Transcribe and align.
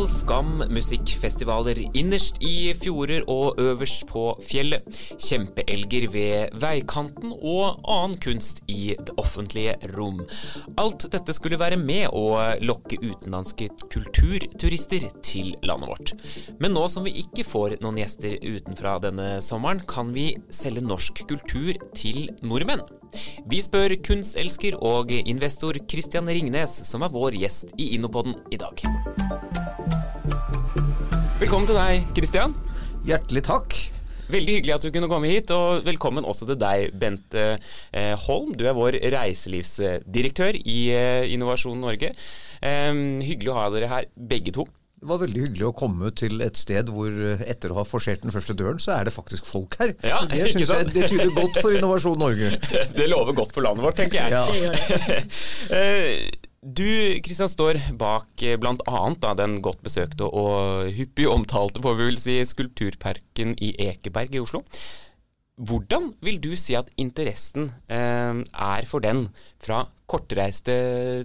Nedetall, 0.00 0.08
skam, 0.08 0.62
musikkfestivaler 0.72 1.78
innerst 1.92 2.38
i 2.40 2.72
fjorder 2.80 3.26
og 3.28 3.58
øverst 3.60 4.06
på 4.08 4.22
fjellet. 4.40 4.86
Kjempeelger 5.20 6.06
ved 6.12 6.54
veikanten 6.56 7.34
og 7.36 7.82
annen 7.84 8.16
kunst 8.22 8.62
i 8.66 8.94
det 8.96 9.12
offentlige 9.20 9.74
rom. 9.92 10.22
Alt 10.80 11.04
dette 11.12 11.34
skulle 11.36 11.58
være 11.60 11.76
med 11.76 12.08
å 12.16 12.56
lokke 12.64 12.96
utenlandske 13.02 13.68
kulturturister 13.92 15.10
til 15.22 15.52
landet 15.68 15.92
vårt. 15.92 16.14
Men 16.60 16.72
nå 16.72 16.86
som 16.88 17.04
vi 17.04 17.18
ikke 17.20 17.44
får 17.44 17.76
noen 17.84 18.00
gjester 18.00 18.38
utenfra 18.40 18.96
denne 19.04 19.28
sommeren, 19.44 19.84
kan 19.84 20.14
vi 20.16 20.30
selge 20.48 20.86
norsk 20.86 21.26
kultur 21.28 21.76
til 21.92 22.30
nordmenn. 22.40 22.86
Vi 23.50 23.60
spør 23.60 23.98
kunstelsker 24.06 24.78
og 24.80 25.12
investor 25.20 25.76
Christian 25.90 26.30
Ringnes, 26.30 26.80
som 26.88 27.04
er 27.04 27.12
vår 27.12 27.36
gjest 27.42 27.74
i 27.76 27.92
Innopodden 27.98 28.38
i 28.54 28.60
dag. 28.60 29.59
Velkommen 31.40 31.64
til 31.64 31.78
deg, 31.78 32.02
Christian. 32.12 32.52
Hjertelig 33.08 33.40
takk. 33.46 33.72
Veldig 34.28 34.58
hyggelig 34.58 34.74
at 34.74 34.82
du 34.84 34.90
kunne 34.92 35.08
komme 35.08 35.30
hit, 35.30 35.48
og 35.56 35.86
velkommen 35.86 36.26
også 36.28 36.44
til 36.50 36.58
deg, 36.60 36.90
Bente 37.00 37.44
eh, 37.96 38.12
Holm. 38.26 38.50
Du 38.60 38.66
er 38.68 38.76
vår 38.76 38.98
reiselivsdirektør 39.14 40.58
i 40.60 40.76
eh, 40.92 41.32
Innovasjon 41.32 41.80
Norge. 41.80 42.12
Eh, 42.60 43.00
hyggelig 43.24 43.54
å 43.54 43.56
ha 43.56 43.64
dere 43.72 43.88
her, 43.88 44.10
begge 44.20 44.52
to. 44.58 44.66
Det 45.00 45.08
var 45.08 45.22
veldig 45.22 45.46
hyggelig 45.46 45.64
å 45.64 45.72
komme 45.80 46.10
til 46.12 46.44
et 46.44 46.60
sted 46.60 46.92
hvor 46.92 47.08
etter 47.40 47.72
å 47.72 47.78
ha 47.78 47.86
forsert 47.88 48.20
den 48.20 48.36
første 48.36 48.52
døren, 48.52 48.76
så 48.76 48.98
er 48.98 49.08
det 49.08 49.16
faktisk 49.16 49.48
folk 49.48 49.78
her. 49.80 49.94
Ja, 50.04 50.20
det 50.28 50.52
synes 50.52 50.74
jeg 50.74 50.92
det 50.92 51.08
tyder 51.08 51.32
godt 51.38 51.56
for 51.62 51.72
Innovasjon 51.72 52.20
Norge. 52.20 52.52
Det 53.00 53.08
lover 53.08 53.32
godt 53.40 53.56
for 53.56 53.64
landet 53.64 53.88
vårt, 53.88 53.96
tenker 53.96 54.28
jeg. 54.28 54.36
Ja. 54.36 54.44
Du 56.60 56.84
Kristian, 57.24 57.48
står 57.48 57.78
bak 57.96 58.42
eh, 58.44 58.58
bl.a. 58.60 59.00
den 59.38 59.60
godt 59.64 59.80
besøkte 59.80 60.26
og 60.28 60.90
hyppig 60.92 61.24
omtalte 61.32 61.80
får 61.80 61.94
vi 61.96 62.08
vel 62.10 62.18
si, 62.20 62.34
skulpturparken 62.44 63.54
i 63.64 63.70
Ekeberg 63.86 64.36
i 64.36 64.42
Oslo. 64.42 64.60
Hvordan 65.56 66.10
vil 66.20 66.36
du 66.36 66.52
si 66.60 66.76
at 66.76 66.92
interessen 67.00 67.70
eh, 67.88 68.44
er 68.44 68.88
for 68.92 69.00
den 69.00 69.30
fra 69.56 69.86
kortreiste 70.04 70.76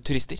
turister? 0.07 0.39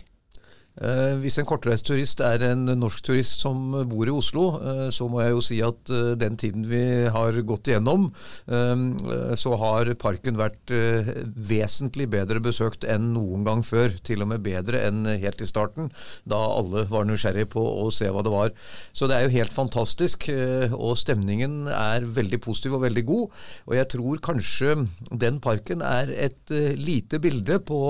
Eh, 0.76 1.14
hvis 1.22 1.38
en 1.40 1.46
kortreist 1.48 1.86
turist 1.88 2.20
er 2.20 2.42
en 2.50 2.66
norsk 2.76 3.06
turist 3.06 3.40
som 3.40 3.72
bor 3.88 4.08
i 4.08 4.12
Oslo, 4.12 4.44
eh, 4.60 4.88
så 4.92 5.06
må 5.08 5.22
jeg 5.22 5.32
jo 5.32 5.44
si 5.44 5.60
at 5.64 5.92
eh, 5.92 6.12
den 6.20 6.36
tiden 6.36 6.66
vi 6.68 6.82
har 7.12 7.38
gått 7.48 7.70
igjennom, 7.70 8.10
så 8.46 9.52
har 9.60 9.88
parken 10.00 10.36
vært 10.38 10.70
vesentlig 11.48 12.06
bedre 12.12 12.40
besøkt 12.42 12.84
enn 12.88 13.08
noen 13.14 13.44
gang 13.46 13.62
før. 13.66 13.94
Til 14.06 14.22
og 14.24 14.30
med 14.30 14.44
bedre 14.44 14.82
enn 14.86 15.06
helt 15.08 15.42
i 15.42 15.48
starten, 15.48 15.90
da 16.28 16.38
alle 16.56 16.84
var 16.90 17.06
nysgjerrige 17.08 17.50
på 17.54 17.62
å 17.62 17.88
se 17.94 18.10
hva 18.12 18.24
det 18.26 18.32
var. 18.32 18.52
Så 18.96 19.08
det 19.08 19.16
er 19.16 19.26
jo 19.26 19.34
helt 19.36 19.54
fantastisk, 19.54 20.28
og 20.76 20.96
stemningen 21.00 21.70
er 21.72 22.06
veldig 22.18 22.40
positiv 22.44 22.78
og 22.78 22.86
veldig 22.86 23.06
god. 23.08 23.42
Og 23.66 23.76
jeg 23.78 23.90
tror 23.96 24.22
kanskje 24.30 24.78
den 25.10 25.40
parken 25.44 25.84
er 25.86 26.12
et 26.28 26.56
lite 26.78 27.20
bilde 27.22 27.60
på 27.66 27.82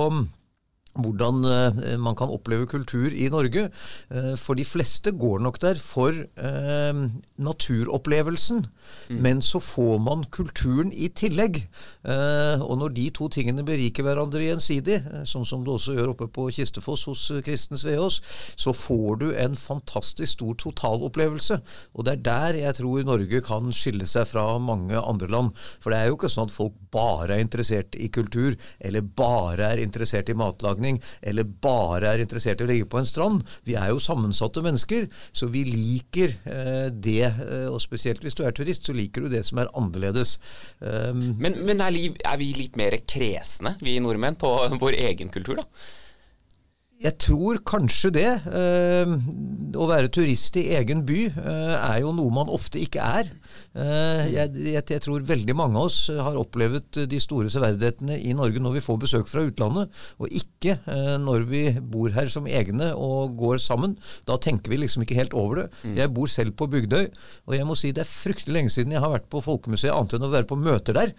hvordan 0.96 1.44
eh, 1.50 1.96
man 2.00 2.16
kan 2.18 2.32
oppleve 2.32 2.68
kultur 2.70 3.12
i 3.12 3.28
Norge. 3.32 3.68
Eh, 4.10 4.32
for 4.40 4.58
de 4.58 4.66
fleste 4.66 5.12
går 5.12 5.44
nok 5.44 5.60
der 5.62 5.80
for 5.82 6.16
eh, 6.16 7.04
naturopplevelsen, 7.36 8.66
men 9.10 9.40
så 9.42 9.58
får 9.62 9.98
man 10.02 10.24
kulturen 10.30 10.92
i 10.94 11.08
tillegg. 11.10 11.64
Eh, 12.06 12.62
og 12.62 12.78
når 12.80 12.94
de 12.96 13.06
to 13.14 13.28
tingene 13.32 13.66
beriker 13.66 14.06
hverandre 14.06 14.44
gjensidig, 14.46 15.00
sånn 15.28 15.46
som 15.48 15.64
det 15.66 15.74
også 15.74 15.96
gjør 15.96 16.14
oppe 16.14 16.30
på 16.32 16.48
Kistefoss 16.54 17.06
hos 17.10 17.26
Kristens 17.44 17.66
Kristen 17.66 17.78
Sveås, 17.78 18.22
så 18.56 18.72
får 18.72 19.16
du 19.16 19.26
en 19.34 19.56
fantastisk 19.56 20.36
stor 20.36 20.54
totalopplevelse. 20.60 21.58
Og 21.96 22.06
det 22.06 22.12
er 22.12 22.22
der 22.26 22.58
jeg 22.60 22.78
tror 22.78 23.02
Norge 23.06 23.40
kan 23.44 23.72
skille 23.74 24.06
seg 24.06 24.28
fra 24.30 24.58
mange 24.62 24.94
andre 24.96 25.28
land. 25.28 25.52
For 25.80 25.90
det 25.90 25.98
er 25.98 26.10
jo 26.10 26.18
ikke 26.18 26.30
sånn 26.30 26.46
at 26.46 26.54
folk 26.54 26.76
bare 26.94 27.34
er 27.34 27.42
interessert 27.42 27.96
i 27.98 28.08
kultur, 28.12 28.54
eller 28.78 29.02
bare 29.02 29.72
er 29.72 29.82
interessert 29.82 30.30
i 30.30 30.36
matlagning, 30.38 30.85
eller 31.20 31.48
bare 31.66 32.12
er 32.14 32.22
interessert 32.24 32.62
i 32.62 32.66
å 32.66 32.70
ligge 32.70 32.88
på 32.92 33.00
en 33.00 33.08
strand. 33.08 33.42
Vi 33.66 33.74
er 33.78 33.90
jo 33.92 34.00
sammensatte 34.02 34.62
mennesker, 34.64 35.08
så 35.36 35.50
vi 35.52 35.64
liker 35.68 36.36
eh, 36.46 36.88
det. 36.92 37.26
eh, 37.26 37.66
Og 37.70 37.80
spesielt 37.84 38.24
hvis 38.24 38.38
du 38.38 38.44
er 38.46 38.54
turist, 38.56 38.86
så 38.86 38.94
liker 38.96 39.26
du 39.26 39.32
det 39.34 39.44
som 39.48 39.60
er 39.62 39.72
annerledes. 39.76 40.38
Um, 40.80 41.36
Men, 41.42 41.60
men 41.66 41.82
er, 41.84 42.00
er 42.24 42.40
vi 42.40 42.52
litt 42.56 42.76
mer 42.80 42.96
kresne, 43.08 43.76
vi 43.82 43.98
nordmenn, 44.02 44.38
på 44.40 44.50
vår 44.80 44.98
egen 45.10 45.32
kultur, 45.34 45.62
da? 45.62 45.68
Jeg 46.96 47.12
tror 47.20 47.58
kanskje 47.68 48.08
det. 48.14 48.28
Eh, 48.48 49.10
å 49.76 49.88
være 49.90 50.08
turist 50.12 50.56
i 50.56 50.62
egen 50.78 51.02
by 51.04 51.18
eh, 51.28 51.74
er 51.76 51.98
jo 52.00 52.14
noe 52.16 52.32
man 52.32 52.48
ofte 52.52 52.80
ikke 52.80 53.04
er. 53.04 53.28
Eh, 53.76 54.22
jeg, 54.32 54.54
jeg, 54.72 54.84
jeg 54.94 55.02
tror 55.04 55.26
veldig 55.28 55.56
mange 55.58 55.76
av 55.76 55.90
oss 55.90 55.98
har 56.08 56.38
opplevd 56.40 57.02
de 57.10 57.20
store 57.20 57.52
severdighetene 57.52 58.16
i 58.16 58.32
Norge 58.36 58.62
når 58.64 58.78
vi 58.78 58.84
får 58.86 59.00
besøk 59.04 59.28
fra 59.28 59.44
utlandet, 59.44 59.92
og 60.16 60.32
ikke 60.32 60.78
når 61.20 61.44
vi 61.50 61.62
bor 61.78 62.10
her 62.14 62.30
som 62.32 62.48
egne 62.48 62.88
og 62.96 63.36
går 63.38 63.60
sammen. 63.62 63.98
Da 64.28 64.38
tenker 64.40 64.72
vi 64.72 64.80
liksom 64.80 65.04
ikke 65.04 65.18
helt 65.18 65.36
over 65.36 65.62
det. 65.62 65.68
Jeg 65.98 66.12
bor 66.16 66.30
selv 66.32 66.56
på 66.56 66.68
Bygdøy, 66.72 67.10
og 67.46 67.56
jeg 67.58 67.68
må 67.68 67.76
si 67.78 67.92
det 67.94 68.06
er 68.06 68.10
fryktelig 68.10 68.56
lenge 68.56 68.72
siden 68.72 68.96
jeg 68.96 69.04
har 69.04 69.12
vært 69.12 69.28
på 69.32 69.44
Folkemuseet 69.44 69.92
annet 69.92 70.16
enn 70.16 70.26
å 70.26 70.32
være 70.32 70.48
på 70.48 70.58
møter 70.58 70.96
der. 70.96 71.14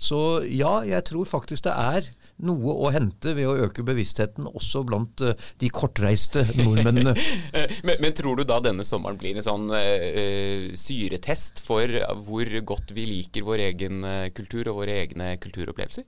Så 0.00 0.22
ja, 0.48 0.78
jeg 0.88 1.04
tror 1.10 1.28
faktisk 1.28 1.68
det 1.68 1.76
er 1.76 2.10
noe 2.46 2.76
å 2.86 2.90
hente 2.94 3.34
ved 3.36 3.48
å 3.48 3.56
øke 3.66 3.84
bevisstheten 3.86 4.48
også 4.48 4.84
blant 4.88 5.22
eh, 5.24 5.36
de 5.62 5.70
kortreiste 5.72 6.44
nordmennene. 6.58 7.14
Men, 7.86 7.98
men 8.00 8.14
tror 8.16 8.38
du 8.38 8.44
da 8.46 8.58
denne 8.62 8.84
sommeren 8.86 9.18
blir 9.18 9.36
en 9.36 9.44
sånn 9.44 9.70
uh, 9.70 10.72
syretest 10.78 11.62
for 11.64 11.90
hvor 12.26 12.48
godt 12.66 12.92
vi 12.94 13.04
liker 13.08 13.44
vår 13.46 13.62
egen 13.68 14.06
kultur 14.36 14.70
og 14.70 14.82
våre 14.82 14.96
egne 15.02 15.34
kulturopplevelser? 15.42 16.06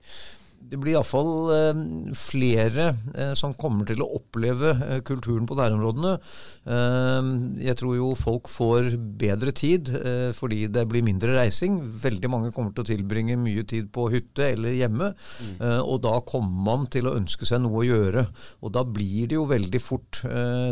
Det 0.65 0.79
blir 0.81 0.95
iallfall 0.95 1.51
eh, 1.53 1.81
flere 2.17 2.87
eh, 3.13 3.33
som 3.37 3.53
kommer 3.59 3.89
til 3.89 4.01
å 4.01 4.09
oppleve 4.17 4.71
eh, 4.73 5.01
kulturen 5.05 5.45
på 5.49 5.57
nærområdene. 5.59 6.13
Eh, 6.65 7.29
jeg 7.67 7.79
tror 7.81 7.97
jo 7.99 8.11
folk 8.17 8.49
får 8.53 8.95
bedre 9.21 9.53
tid 9.55 9.91
fordi 10.37 10.65
det 10.73 10.87
blir 10.89 11.05
mindre 11.05 11.35
reising. 11.37 11.77
Veldig 12.03 12.31
mange 12.33 12.53
kommer 12.55 12.73
til 12.75 12.85
å 12.85 12.89
tilbringe 12.89 13.37
mye 13.41 13.65
tid 13.69 13.91
på 13.95 14.07
hytte 14.13 14.49
eller 14.55 14.77
hjemme. 14.77 15.13
Mm. 15.15 15.59
og 15.85 15.99
da 16.05 16.13
kommer 16.27 16.63
man 16.67 16.87
til 16.91 17.09
å 17.09 17.15
ønske 17.17 17.47
seg 17.49 17.63
noe 17.63 17.83
å 17.83 17.87
gjøre. 17.87 18.25
Og 18.65 18.73
da 18.75 18.85
blir 18.87 19.29
det 19.31 19.37
jo 19.37 19.47
veldig 19.51 19.81
fort 19.83 20.21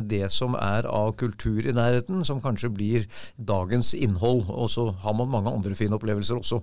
det 0.09 0.25
som 0.33 0.57
er 0.59 0.89
av 0.89 1.15
kultur 1.21 1.67
i 1.67 1.75
nærheten, 1.77 2.23
som 2.27 2.41
kanskje 2.43 2.73
blir 2.73 3.09
dagens 3.37 3.93
innhold. 3.99 4.49
Og 4.51 4.71
så 4.75 4.89
har 5.05 5.17
man 5.19 5.33
mange 5.33 5.53
andre 5.53 5.77
fine 5.79 5.99
opplevelser 5.99 6.41
også. 6.41 6.63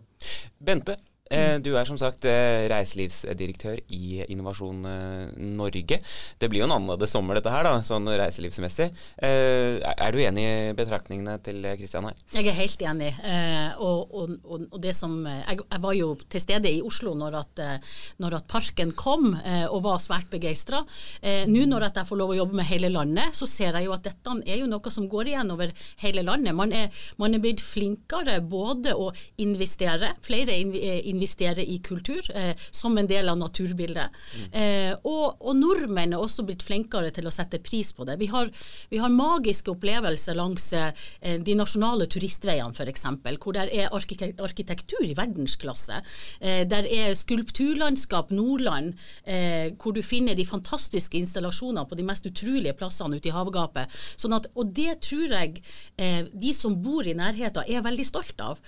Bente, 0.65 0.97
du 1.61 1.75
er 1.77 1.85
som 1.85 1.97
sagt 2.01 2.25
eh, 2.25 2.65
reiselivsdirektør 2.71 3.79
i 3.93 4.23
Innovasjon 4.33 4.79
eh, 4.89 5.33
Norge. 5.37 5.99
Det 6.41 6.49
blir 6.49 6.63
jo 6.63 6.67
en 6.67 6.73
annerledes 6.73 7.11
sommer 7.13 7.37
dette 7.37 7.51
her, 7.53 7.67
da, 7.67 7.83
sånn 7.85 8.07
reiselivsmessig. 8.09 8.87
Eh, 9.21 9.77
er 9.93 10.15
du 10.15 10.19
enig 10.23 10.45
i 10.47 10.73
betraktningene 10.77 11.35
til 11.45 11.61
Kristian 11.77 12.07
her? 12.09 12.17
Jeg 12.33 12.49
er 12.49 12.57
helt 12.57 12.81
enig. 12.81 13.11
Eh, 13.21 13.77
og, 13.77 14.09
og, 14.15 14.33
og, 14.71 14.79
det 14.81 14.95
som, 14.97 15.19
eh, 15.29 15.43
jeg, 15.51 15.61
jeg 15.69 15.83
var 15.85 15.97
jo 15.99 16.09
til 16.33 16.43
stede 16.43 16.71
i 16.73 16.81
Oslo 16.85 17.13
når 17.19 17.37
at, 17.43 17.61
eh, 17.65 17.93
når 18.23 18.39
at 18.39 18.49
parken 18.49 18.95
kom, 18.97 19.29
eh, 19.43 19.67
og 19.69 19.83
var 19.85 20.01
svært 20.03 20.31
begeistra. 20.33 20.81
Eh, 21.21 21.45
Nå 21.49 21.67
når 21.69 21.89
at 21.91 22.01
jeg 22.01 22.09
får 22.09 22.21
lov 22.23 22.33
å 22.33 22.39
jobbe 22.39 22.57
med 22.57 22.69
hele 22.71 22.89
landet, 22.93 23.37
så 23.37 23.45
ser 23.49 23.77
jeg 23.77 23.85
jo 23.85 23.93
at 23.95 24.05
dette 24.09 24.33
er 24.49 24.63
jo 24.63 24.69
noe 24.71 24.91
som 24.93 25.05
går 25.11 25.29
igjen 25.35 25.53
over 25.53 25.71
hele 26.01 26.25
landet. 26.25 26.57
Man 26.57 26.73
er, 26.73 26.89
man 27.21 27.37
er 27.37 27.43
blitt 27.43 27.61
flinkere 27.61 28.39
både 28.41 28.95
å 28.97 29.11
investere, 29.45 30.15
flere 30.25 30.57
inv- 30.57 30.77
investerer 31.19 31.67
i 31.67 31.77
kultur 31.83 32.23
eh, 32.33 32.55
som 32.71 32.97
en 32.97 33.09
del 33.09 33.29
av 33.29 33.37
naturbildet. 33.39 34.19
Eh, 34.55 34.95
og, 35.03 35.37
og 35.43 35.59
nordmenn 35.59 36.15
er 36.15 36.23
også 36.23 36.47
blitt 36.47 36.63
flinkere 36.65 37.11
til 37.15 37.27
å 37.27 37.33
sette 37.35 37.61
pris 37.63 37.91
på 37.93 38.07
det. 38.07 38.17
Vi 38.23 38.31
har, 38.31 38.49
vi 38.89 39.03
har 39.03 39.13
magiske 39.13 39.75
opplevelser 39.75 40.39
langs 40.39 40.71
eh, 40.73 40.93
de 41.21 41.57
nasjonale 41.59 42.07
turistveiene 42.09 42.73
f.eks., 42.73 43.05
hvor 43.39 43.55
det 43.55 43.67
er 43.75 43.93
arkite 43.95 44.31
arkitektur 44.39 45.03
i 45.05 45.15
verdensklasse. 45.17 46.01
Eh, 46.39 46.63
der 46.69 46.87
er 46.87 47.15
skulpturlandskap 47.17 48.31
Nordland, 48.35 48.93
eh, 49.23 49.71
hvor 49.79 49.95
du 49.95 50.01
finner 50.05 50.35
de 50.35 50.45
fantastiske 50.45 51.17
installasjonene 51.17 51.87
på 51.89 51.97
de 51.99 52.05
mest 52.07 52.25
utrolige 52.25 52.75
plassene 52.77 53.19
ute 53.19 53.31
i 53.31 53.35
havgapet. 53.35 53.89
Sånn 54.19 54.35
at, 54.37 54.49
og 54.55 54.73
det 54.75 54.99
tror 55.05 55.35
jeg 55.35 55.63
eh, 55.97 56.25
de 56.33 56.53
som 56.55 56.77
bor 56.83 57.07
i 57.07 57.17
nærheten 57.17 57.67
er 57.67 57.85
veldig 57.85 58.05
stolt 58.07 58.39
av. 58.43 58.59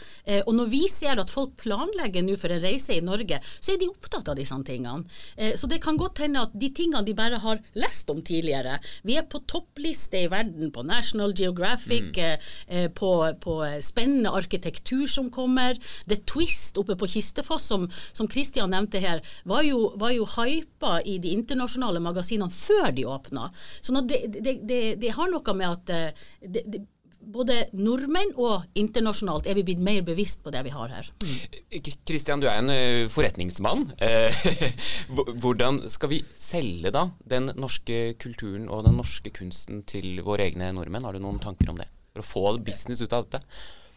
Og 0.46 0.54
når 0.56 0.70
vi 0.72 0.82
ser 0.92 1.20
at 1.22 1.32
folk 1.32 1.54
planlegger 1.60 2.24
nå 2.26 2.36
for 2.42 2.54
en 2.54 2.64
reise 2.64 2.96
i 2.96 3.04
Norge, 3.06 3.40
så 3.60 3.74
er 3.74 3.82
de 3.82 3.90
opptatt 3.92 4.32
av 4.32 4.38
disse 4.40 4.58
tingene. 4.68 5.06
Eh, 5.38 5.54
så 5.60 5.70
det 5.70 5.82
kan 5.84 6.00
godt 6.00 6.24
hende 6.24 6.44
at 6.48 6.56
de 6.58 6.72
tingene 6.76 7.04
de 7.06 7.16
bare 7.18 7.40
har 7.42 7.62
lest 7.78 8.10
om 8.12 8.22
tidligere 8.22 8.80
Vi 9.08 9.16
er 9.18 9.26
på 9.30 9.42
toppliste 9.50 10.20
i 10.24 10.30
verden 10.32 10.72
på 10.74 10.84
National 10.86 11.34
Geographic, 11.38 12.18
mm. 12.18 12.94
på, 12.98 13.12
på, 13.42 13.56
spennende 13.84 14.32
arkitektur 14.36 15.08
som 15.10 15.30
kommer. 15.34 15.78
The 16.10 16.18
Twist 16.28 16.78
oppe 16.82 16.96
på 17.00 17.10
Kistefoss, 17.10 17.68
som, 17.72 17.88
som 18.14 18.30
Christian 18.32 18.72
nevnte 18.74 19.02
her, 19.04 19.22
var 19.48 19.66
jo, 19.66 19.92
var 20.02 20.14
jo 20.16 20.28
hypa 20.36 21.00
i 21.06 21.18
de 21.22 21.34
internasjonale 21.38 22.02
magasinene 22.04 22.52
før 22.54 22.92
de 22.96 23.06
åpna. 23.10 23.50
Sånn 23.82 24.02
at 24.02 24.10
det, 24.12 24.24
det, 24.40 24.58
det, 24.68 24.82
det 25.02 25.14
har 25.18 25.32
noe 25.32 25.58
med 25.58 25.70
at 25.70 26.18
det, 26.42 26.86
både 27.22 27.58
nordmenn 27.78 28.34
og 28.40 28.68
internasjonalt 28.78 29.48
er 29.50 29.58
vi 29.60 29.66
blitt 29.70 29.84
mer 29.84 30.02
bevisst 30.06 30.42
på 30.44 30.54
det 30.54 30.64
vi 30.68 30.74
har 30.74 30.94
her. 30.94 31.10
Kristian, 32.08 32.42
du 32.42 32.48
er 32.50 32.60
en 32.62 32.72
eh, 32.74 33.08
forretningsmann. 33.12 33.88
Hvordan 35.44 35.84
skal 35.92 36.14
vi 36.14 36.22
selge 36.38 36.94
da 36.94 37.08
den 37.28 37.52
norske 37.60 38.16
kulturen 38.22 38.68
og 38.70 38.86
den 38.88 38.98
norske 39.00 39.34
kunsten 39.36 39.86
til 39.90 40.24
våre 40.26 40.50
egne 40.50 40.72
nordmenn? 40.76 41.08
Har 41.08 41.16
du 41.16 41.24
noen 41.24 41.42
tanker 41.44 41.72
om 41.72 41.80
det? 41.82 41.90
For 42.12 42.24
å 42.24 42.28
få 42.28 42.58
business 42.66 43.04
ut 43.04 43.14
av 43.16 43.28
dette? 43.28 43.46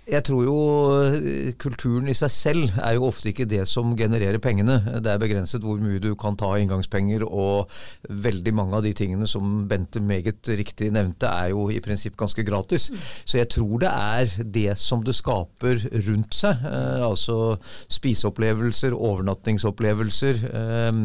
Jeg 0.04 0.20
tror 0.26 0.42
jo 0.44 0.56
eh, 1.00 1.52
kulturen 1.56 2.10
i 2.12 2.14
seg 2.16 2.32
selv 2.32 2.74
er 2.76 2.98
jo 2.98 3.06
ofte 3.08 3.30
ikke 3.30 3.46
det 3.48 3.62
som 3.70 3.94
genererer 3.96 4.36
pengene. 4.42 4.76
Det 5.00 5.08
er 5.08 5.20
begrenset 5.20 5.64
hvor 5.64 5.78
mye 5.80 6.00
du 6.02 6.10
kan 6.20 6.36
ta 6.36 6.50
inngangspenger, 6.60 7.24
og 7.24 7.70
veldig 8.10 8.52
mange 8.52 8.76
av 8.76 8.84
de 8.84 8.92
tingene 8.96 9.24
som 9.30 9.62
Bente 9.70 10.02
meget 10.04 10.44
riktig 10.60 10.90
nevnte, 10.92 11.30
er 11.30 11.54
jo 11.54 11.70
i 11.72 11.80
prinsipp 11.80 12.18
ganske 12.20 12.44
gratis. 12.44 12.90
Så 13.24 13.38
jeg 13.40 13.48
tror 13.54 13.80
det 13.80 13.92
er 13.92 14.34
det 14.44 14.74
som 14.76 15.00
det 15.06 15.16
skaper 15.16 15.80
rundt 16.10 16.36
seg. 16.36 16.60
Eh, 16.68 17.00
altså 17.06 17.56
spiseopplevelser, 17.96 18.92
overnattingsopplevelser. 18.92 20.44
Eh, 20.50 21.00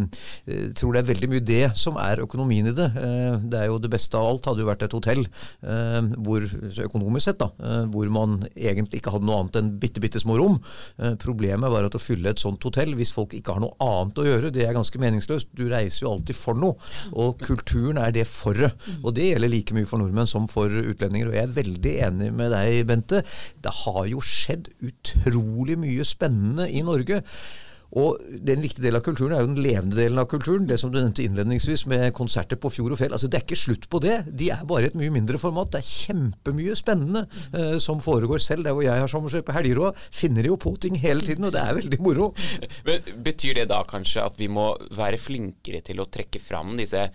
jeg 0.51 0.75
tror 0.81 0.97
det 0.97 1.05
er 1.05 1.11
veldig 1.13 1.31
mye 1.37 1.47
det 1.53 1.63
som 1.79 1.95
er 2.03 2.25
økonomien 2.25 2.67
i 2.67 2.75
det. 2.75 2.89
Eh, 2.99 3.39
det 3.47 3.63
er 3.63 3.71
jo 3.71 3.79
det 3.79 3.93
beste 3.95 4.19
av 4.19 4.33
alt 4.33 4.51
hadde 4.51 4.65
jo 4.65 4.69
vært 4.73 4.83
et 4.89 4.99
hotell, 4.99 5.23
eh, 5.63 6.13
hvor, 6.19 6.51
økonomisk 6.89 7.29
sett, 7.29 7.39
da, 7.39 7.51
eh, 7.63 7.87
hvor 7.95 8.11
man 8.11 8.41
egentlig 8.57 8.88
egentlig 8.89 9.03
ikke 9.03 9.13
hadde 9.13 9.27
noe 9.27 9.39
annet 9.43 9.59
enn 9.59 9.69
bitte, 9.79 10.01
bitte 10.01 10.21
små 10.21 10.37
rom. 10.39 10.57
Eh, 10.97 11.15
problemet 11.21 11.71
var 11.71 11.85
at 11.85 11.95
å 11.95 12.01
fylle 12.01 12.29
et 12.29 12.41
sånt 12.41 12.63
hotell, 12.63 12.95
hvis 12.97 13.13
folk 13.13 13.33
ikke 13.37 13.55
har 13.55 13.63
noe 13.63 13.77
annet 13.79 14.19
å 14.19 14.25
gjøre, 14.25 14.51
det 14.53 14.65
er 14.65 14.75
ganske 14.75 14.99
meningsløst. 14.99 15.51
Du 15.53 15.67
reiser 15.69 16.05
jo 16.05 16.13
alltid 16.15 16.37
for 16.37 16.57
noe. 16.57 16.75
Og 17.13 17.39
kulturen 17.43 17.97
er 18.01 18.11
det 18.15 18.27
forret. 18.27 18.75
Og 19.03 19.13
det 19.15 19.31
gjelder 19.31 19.51
like 19.51 19.75
mye 19.75 19.89
for 19.89 20.01
nordmenn 20.01 20.29
som 20.29 20.47
for 20.49 20.69
utlendinger. 20.69 21.29
Og 21.29 21.37
jeg 21.37 21.47
er 21.47 21.57
veldig 21.57 21.95
enig 22.09 22.33
med 22.33 22.53
deg, 22.55 22.83
Bente. 22.89 23.23
Det 23.61 23.75
har 23.83 24.05
jo 24.09 24.21
skjedd 24.23 24.71
utrolig 24.81 25.77
mye 25.79 26.05
spennende 26.07 26.69
i 26.69 26.83
Norge. 26.85 27.21
Og 27.97 28.19
Den 28.45 28.61
viktige 28.61 28.83
delen 28.85 28.99
av 28.99 29.05
kulturen 29.05 29.33
er 29.33 29.41
jo 29.41 29.49
den 29.49 29.63
levende 29.63 29.97
delen 29.97 30.21
av 30.21 30.27
kulturen. 30.29 30.67
Det 30.69 30.77
som 30.81 30.91
du 30.93 30.99
nevnte 30.99 31.23
innledningsvis 31.25 31.85
med 31.89 32.13
konserter 32.17 32.59
på 32.61 32.69
fjord 32.73 32.93
og 32.93 33.01
fjell. 33.01 33.15
Altså 33.15 33.29
Det 33.29 33.39
er 33.39 33.45
ikke 33.47 33.59
slutt 33.63 33.87
på 33.89 34.01
det. 34.03 34.19
De 34.29 34.51
er 34.53 34.65
bare 34.69 34.91
et 34.91 34.97
mye 34.99 35.13
mindre 35.13 35.41
format. 35.41 35.71
Det 35.73 35.81
er 35.81 35.89
kjempemye 35.89 36.75
spennende 36.77 37.25
eh, 37.53 37.77
som 37.81 38.03
foregår 38.03 38.43
selv. 38.45 38.67
Der 38.67 38.77
hvor 38.77 38.85
jeg 38.85 39.01
har 39.01 39.09
sommersøk 39.09 39.47
på 39.47 39.55
helger 39.57 39.81
òg, 39.87 40.03
finner 40.13 40.45
de 40.45 40.53
jo 40.53 40.59
på 40.61 40.75
ting 40.81 40.99
hele 41.01 41.25
tiden, 41.25 41.47
og 41.49 41.55
det 41.55 41.63
er 41.63 41.79
veldig 41.79 42.01
moro. 42.05 42.31
Men 42.87 43.09
Betyr 43.25 43.57
det 43.57 43.69
da 43.71 43.81
kanskje 43.87 44.23
at 44.25 44.37
vi 44.39 44.49
må 44.51 44.71
være 44.97 45.21
flinkere 45.21 45.81
til 45.85 46.01
å 46.01 46.07
trekke 46.09 46.41
fram 46.43 46.75
disse 46.77 47.07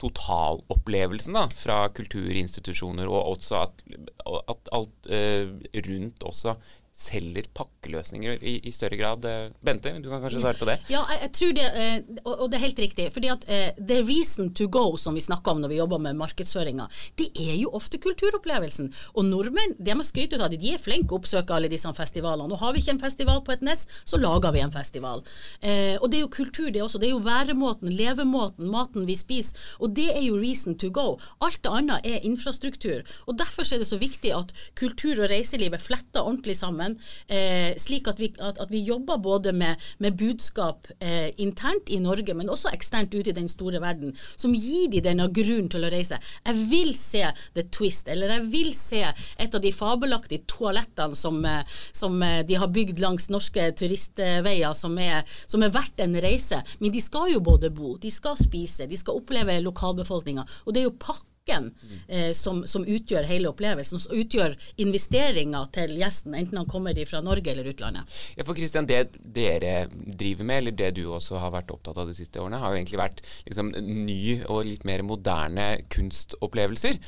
totalopplevelsen 0.00 1.36
da, 1.36 1.44
fra 1.54 1.84
kulturinstitusjoner, 1.94 3.08
og 3.08 3.36
også 3.36 3.60
at, 3.60 3.84
at 4.24 4.72
alt 4.74 5.12
eh, 5.12 5.52
rundt 5.86 6.24
også 6.26 6.56
selger 6.94 7.48
pakkeløsninger 7.58 8.38
i, 8.38 8.54
i, 8.62 8.72
større 8.72 8.96
grad. 8.96 9.24
Eh, 9.26 9.50
Bente, 9.66 9.90
du 9.98 10.06
kan 10.12 10.22
kanskje 10.22 10.40
svare 10.40 10.58
på 10.60 10.68
det? 10.68 10.76
Ja, 10.92 11.02
jeg, 11.10 11.20
jeg 11.24 11.32
tror 11.38 11.54
det, 11.56 11.64
eh, 11.66 12.20
og, 12.22 12.44
det 12.52 12.58
er 12.58 12.62
helt 12.68 12.82
riktig. 12.84 13.08
fordi 13.12 13.30
at 13.32 13.46
uh, 13.48 13.80
the 13.90 13.98
reason 14.06 14.52
to 14.54 14.68
go, 14.70 14.96
som 15.00 15.18
vi 15.18 15.24
snakker 15.24 15.52
om 15.52 15.62
når 15.64 15.72
vi 15.72 15.80
jobber 15.80 15.98
med 15.98 16.14
markedsføringa, 16.20 16.86
det 17.18 17.26
er 17.34 17.56
jo 17.58 17.72
ofte 17.74 17.98
kulturopplevelsen. 17.98 18.92
Og 19.18 19.26
nordmenn 19.26 19.74
det 19.78 19.96
må 19.98 20.06
skryte 20.06 20.38
av 20.38 20.52
det, 20.52 20.60
de 20.62 20.74
er 20.76 20.82
flinke 20.82 21.16
å 21.16 21.18
oppsøke 21.18 21.56
alle 21.56 21.70
disse 21.72 21.90
festivalene. 21.98 22.54
Og 22.54 22.62
har 22.62 22.74
vi 22.74 22.84
ikke 22.84 22.94
en 22.94 23.02
festival 23.02 23.42
på 23.42 23.56
et 23.56 23.66
nes, 23.66 23.84
så 24.06 24.20
lager 24.20 24.54
vi 24.54 24.62
en 24.62 24.74
festival. 24.74 25.24
Og 25.24 26.06
det 26.10 26.18
er 26.18 26.22
jo 26.22 26.30
kultur, 26.32 26.70
det 26.70 26.82
også. 26.82 27.00
Det 27.02 27.08
er 27.08 27.14
jo 27.14 27.22
væremåten, 27.24 27.90
levemåten, 27.90 28.70
maten 28.70 29.06
vi 29.08 29.16
spiser. 29.18 29.58
Og 29.82 29.94
det 29.96 30.08
er 30.14 30.22
jo 30.24 30.38
reason 30.38 30.78
to 30.78 30.90
go. 30.94 31.18
Alt 31.44 31.62
det 31.64 31.72
annet 31.74 32.06
er 32.06 32.26
infrastruktur. 32.26 33.02
Og 33.26 33.38
derfor 33.38 33.66
er 33.66 33.82
det 33.82 33.90
så 33.90 33.98
viktig 34.00 34.34
at 34.36 34.54
kultur 34.78 35.18
og 35.18 35.30
reiseliv 35.32 35.74
er 35.74 35.82
fletta 35.82 36.24
ordentlig 36.24 36.56
sammen 36.60 36.83
sammen, 36.84 36.98
eh, 37.28 37.74
slik 37.76 38.08
at 38.08 38.20
vi, 38.20 38.32
at, 38.38 38.58
at 38.58 38.70
vi, 38.70 38.82
jobber 38.84 39.18
både 39.18 39.52
med, 39.52 39.76
med 39.98 40.16
budskap 40.16 40.88
eh, 41.00 41.32
internt 41.38 41.88
i 41.88 41.98
Norge, 41.98 42.34
men 42.34 42.48
også 42.48 42.72
eksternt 42.72 43.14
ute 43.14 43.30
i 43.30 43.36
den 43.36 43.48
store 43.48 43.80
verden, 43.80 44.14
som 44.36 44.54
gir 44.54 44.90
de 44.90 45.00
denne 45.00 45.28
grunnen 45.32 45.70
til 45.70 45.84
å 45.84 45.90
reise. 45.90 46.18
Jeg 46.44 46.66
vil 46.70 46.94
se 46.94 47.24
The 47.54 47.64
Twist, 47.72 48.08
eller 48.08 48.36
jeg 48.36 48.48
vil 48.52 48.72
se 48.74 49.02
et 49.04 49.54
av 49.54 49.62
de 49.62 49.72
fabelaktige 49.72 50.44
toalettene 50.46 51.16
som, 51.16 51.44
eh, 51.44 51.64
som 51.92 52.20
eh, 52.22 52.42
de 52.44 52.58
har 52.60 52.68
bygd 52.68 53.00
langs 53.00 53.30
norske 53.30 53.70
turistveier, 53.78 54.74
som 54.74 54.98
er, 54.98 55.24
som 55.46 55.62
er 55.62 55.74
verdt 55.74 56.04
en 56.04 56.18
reise. 56.20 56.60
Men 56.80 56.92
de 56.92 57.02
skal 57.02 57.32
jo 57.32 57.40
både 57.44 57.72
bo, 57.74 57.96
de 57.98 58.12
skal 58.12 58.36
spise, 58.40 58.88
de 58.90 58.98
skal 59.00 59.20
oppleve 59.20 59.60
lokalbefolkninga. 59.64 60.44
Og 60.64 60.74
det 60.74 60.82
er 60.82 60.90
jo 60.90 60.98
pakka 60.98 61.33
pakken 61.44 61.74
eh, 62.08 62.32
som, 62.32 62.66
som, 62.66 62.84
utgjør 62.84 63.24
hele 63.24 63.48
opplevelsen, 63.48 64.00
som 64.00 64.14
utgjør 64.16 64.56
investeringa 64.76 65.64
til 65.72 65.96
gjesten, 65.98 66.34
enten 66.34 66.58
han 66.58 66.68
kommer 66.68 66.94
fra 67.06 67.20
Norge 67.20 67.50
eller 67.50 67.68
utlandet. 67.68 68.04
Ja, 68.36 68.44
for 68.44 68.54
Kristian, 68.54 68.86
Det 68.86 69.16
dere 69.18 69.88
driver 69.90 70.44
med, 70.44 70.58
eller 70.58 70.72
det 70.72 70.94
du 70.96 71.06
også 71.12 71.38
har 71.38 71.52
vært 71.52 71.70
opptatt 71.70 71.98
av 71.98 72.08
de 72.08 72.14
siste 72.14 72.40
årene, 72.40 72.58
har 72.58 72.72
jo 72.72 72.80
egentlig 72.80 73.00
vært 73.00 73.22
liksom, 73.46 73.72
ny 74.06 74.42
og 74.48 74.64
litt 74.64 74.84
mer 74.84 75.02
moderne 75.02 75.84
kunstopplevelser. 75.90 76.98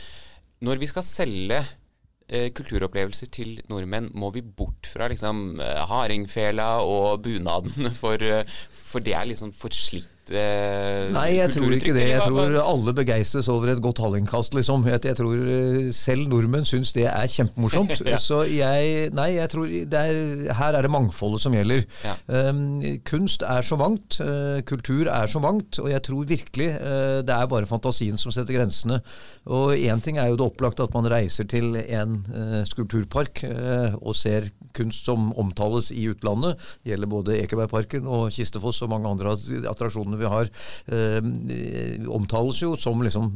Når 0.65 0.81
vi 0.81 0.89
skal 0.91 1.05
selge 1.05 1.63
eh, 2.29 2.51
kulturopplevelser 2.53 3.31
til 3.33 3.61
nordmenn, 3.71 4.11
må 4.15 4.33
vi 4.35 4.43
bort 4.43 4.89
fra 4.89 5.09
liksom, 5.13 5.61
eh, 5.61 5.85
hardingfela 5.89 6.83
og 6.85 7.23
bunaden, 7.25 7.93
for, 8.03 8.21
eh, 8.21 8.45
for 8.73 9.05
det 9.05 9.17
er 9.17 9.29
liksom 9.33 9.55
forslitt 9.57 10.13
eh, 10.35 11.07
Nei, 11.15 11.27
jeg 11.37 11.53
tror 11.55 11.75
ikke 11.77 11.95
det. 11.95 12.07
Jeg 12.11 12.25
tror 12.25 12.57
alle 12.63 12.95
begeistres 12.97 13.49
over 13.53 13.71
et 13.73 13.83
godt 13.83 14.01
hallingkast, 14.03 14.57
liksom. 14.57 14.87
Jeg, 14.91 15.03
jeg, 15.07 15.19
tror 15.19 15.41
eh, 15.41 15.89
selv 15.97 16.27
nordmenn 16.33 16.67
syns 16.69 16.93
det 16.97 17.07
er 17.11 17.31
kjempemorsomt. 17.31 18.01
ja. 18.13 18.19
Så 18.23 18.43
jeg 18.51 19.13
Nei, 19.17 19.29
jeg 19.37 19.51
tror 19.53 19.71
er, 19.71 20.19
her 20.59 20.79
er 20.79 20.87
det 20.87 20.93
mangfoldet 20.93 21.45
som 21.45 21.55
gjelder. 21.57 21.85
Ja. 22.05 22.17
Um, 22.51 22.83
kunst 23.07 23.45
er 23.47 23.67
så 23.67 23.79
mangt. 23.81 24.19
Uh, 24.21 24.61
kultur 24.67 25.11
er 25.13 25.31
så 25.31 25.43
mangt. 25.43 25.81
Og 25.83 25.91
jeg 25.93 26.03
tror 26.09 26.29
virkelig 26.29 26.71
uh, 26.81 27.23
det 27.27 27.37
er 27.37 27.51
bare 27.51 27.71
fantasien 27.71 28.19
som 28.21 28.35
setter 28.35 28.59
grensene. 28.59 29.01
Og 29.47 29.77
én 29.79 30.03
ting 30.03 30.19
er 30.19 30.33
jo 30.33 30.41
det 30.41 30.49
opplagte 30.51 30.87
at 30.87 30.97
man 30.97 31.09
reiser 31.11 31.49
til 31.49 31.79
en 31.85 32.21
uh, 32.33 32.63
skulpturpark 32.67 33.45
og 33.47 34.15
ser 34.17 34.51
kunst 34.77 35.07
som 35.07 35.31
omtales 35.39 35.91
i 35.95 36.07
utlandet. 36.11 36.61
Det 36.83 36.93
gjelder 36.93 37.11
både 37.11 37.39
Ekebergparken 37.41 38.09
og 38.11 38.29
Kistefoss 38.35 38.83
og 38.85 38.93
mange 38.93 39.09
andre 39.11 39.35
attraksjoner 39.71 40.16
vi 40.21 40.31
har, 40.33 40.51
eh, 40.87 42.09
omtales 42.09 42.63
jo 42.63 42.75
som 42.81 43.03
liksom 43.03 43.33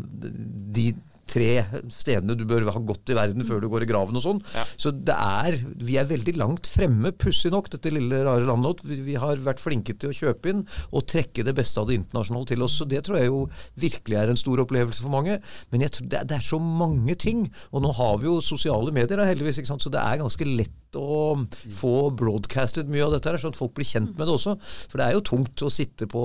de 0.74 0.92
tre 1.30 1.50
stedene 1.94 2.36
du 2.38 2.44
bør 2.48 2.66
ha 2.70 2.82
gått 2.82 3.12
i 3.12 3.16
verden 3.18 3.46
før 3.46 3.62
du 3.62 3.68
går 3.72 3.86
i 3.86 3.90
graven 3.90 4.18
og 4.18 4.24
sånn. 4.24 4.42
Ja. 4.56 4.66
Så 4.80 4.92
det 4.94 5.16
er 5.16 5.58
Vi 5.80 5.96
er 6.00 6.08
veldig 6.08 6.34
langt 6.38 6.68
fremme, 6.70 7.12
pussig 7.16 7.52
nok, 7.52 7.70
dette 7.72 7.92
lille, 7.92 8.22
rare 8.26 8.46
landet 8.46 8.70
vårt. 8.70 8.84
Vi, 9.06 9.16
har 9.20 9.40
vært 9.44 9.62
flinke 9.62 9.94
til 9.98 10.12
å 10.12 10.16
kjøpe 10.16 10.52
inn 10.52 10.64
og 10.90 11.06
trekke 11.10 11.44
det 11.46 11.54
beste 11.56 11.80
av 11.80 11.88
det 11.90 11.98
internasjonale 12.00 12.50
til 12.50 12.64
oss. 12.66 12.78
Så 12.80 12.88
det 12.88 13.04
tror 13.06 13.20
jeg 13.20 13.30
jo 13.30 13.44
virkelig 13.80 14.18
er 14.20 14.32
en 14.32 14.40
stor 14.40 14.62
opplevelse 14.64 15.04
for 15.04 15.12
mange. 15.12 15.38
Men 15.72 15.86
jeg 15.86 15.96
tror 15.96 16.10
det, 16.10 16.24
det 16.30 16.38
er 16.38 16.46
så 16.46 16.60
mange 16.62 17.16
ting. 17.20 17.46
Og 17.70 17.84
nå 17.84 17.94
har 17.98 18.20
vi 18.20 18.30
jo 18.30 18.38
sosiale 18.44 18.94
medier, 18.94 19.20
da, 19.20 19.28
heldigvis, 19.28 19.60
ikke 19.62 19.72
sant? 19.72 19.84
så 19.84 19.92
det 19.92 20.02
er 20.02 20.20
ganske 20.20 20.48
lett 20.48 20.98
å 20.98 21.46
få 21.76 21.94
broadcastet 22.18 22.90
mye 22.90 23.06
av 23.06 23.14
dette, 23.14 23.30
her, 23.30 23.40
sånn 23.40 23.54
at 23.54 23.60
folk 23.60 23.76
blir 23.76 23.88
kjent 23.88 24.16
med 24.16 24.26
det 24.26 24.36
også. 24.36 24.56
For 24.90 25.00
det 25.00 25.06
er 25.06 25.16
jo 25.16 25.26
tungt 25.30 25.66
å 25.66 25.72
sitte 25.72 26.08
på 26.10 26.24